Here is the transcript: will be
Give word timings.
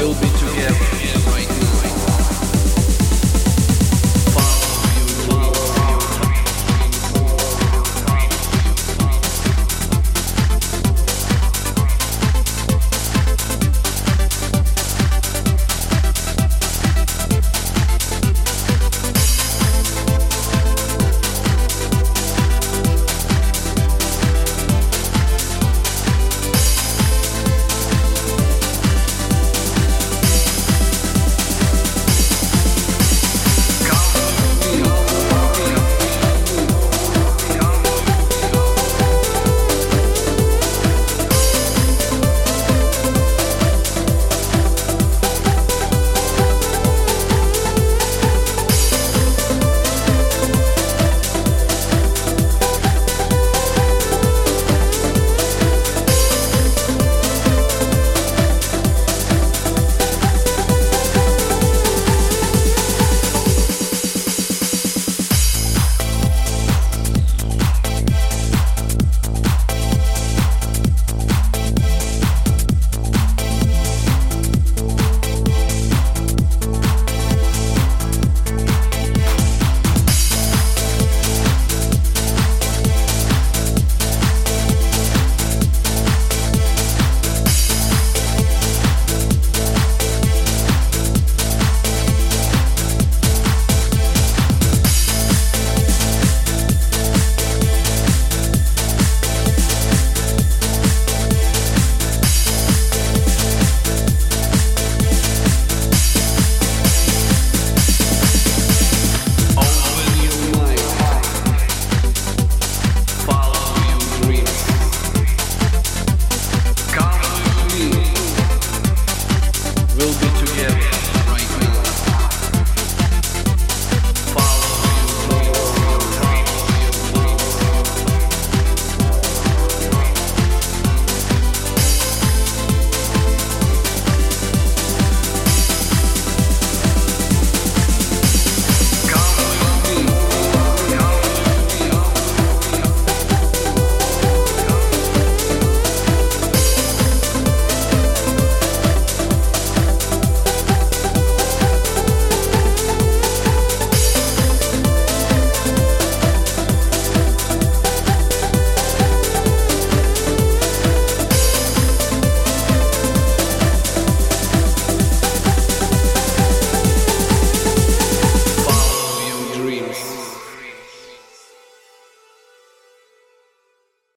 will 0.00 0.14
be 0.14 0.29